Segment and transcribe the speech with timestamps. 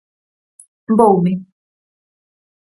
[0.97, 1.33] voume.